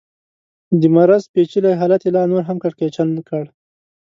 [0.79, 3.43] د مرض پېچلی حالت یې لا نور هم کړکېچن کړ.